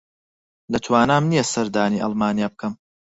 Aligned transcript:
لە 0.71 0.79
توانام 0.85 1.23
نییە 1.31 1.43
سەردانی 1.53 2.01
ئەڵمانیا 2.03 2.47
بکەم. 2.53 2.73